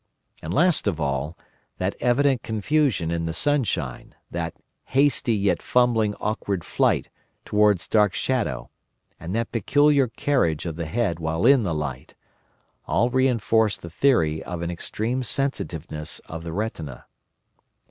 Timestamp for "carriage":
10.07-10.65